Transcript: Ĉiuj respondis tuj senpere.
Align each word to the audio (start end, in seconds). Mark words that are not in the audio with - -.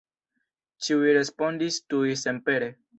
Ĉiuj 0.87 1.13
respondis 1.19 1.81
tuj 1.93 2.15
senpere. 2.27 2.77